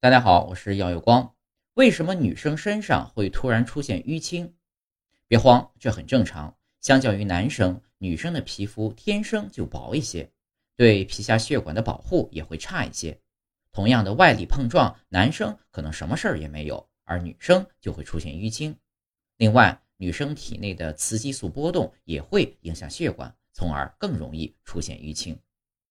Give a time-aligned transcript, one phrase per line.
[0.00, 1.34] 大家好，我是耀有光。
[1.74, 4.54] 为什么女生身上会突然出现淤青？
[5.26, 6.56] 别慌，这很正常。
[6.80, 10.30] 相较于男生，女生的皮肤天生就薄一些，
[10.76, 13.20] 对皮下血管的保护也会差一些。
[13.72, 18.78] 同样的外力碰撞，男生可能什么事儿也没有，而女生就会出现淤青。
[19.38, 25.36] 另外，女生体内的雌激素波动也会影响血管，从而更容易出现淤青。